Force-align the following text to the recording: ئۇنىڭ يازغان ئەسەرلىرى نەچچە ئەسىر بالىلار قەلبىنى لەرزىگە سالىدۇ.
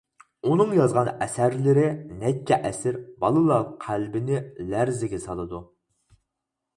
ئۇنىڭ 0.51 0.71
يازغان 0.75 1.09
ئەسەرلىرى 1.25 1.83
نەچچە 2.23 2.57
ئەسىر 2.69 2.97
بالىلار 3.25 3.67
قەلبىنى 3.83 4.39
لەرزىگە 4.73 5.21
سالىدۇ. 5.27 5.61